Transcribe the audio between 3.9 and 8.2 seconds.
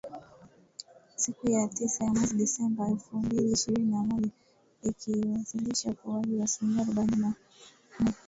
na moja, ikiwasilisha ukuaji wa asilimia arobaini na nne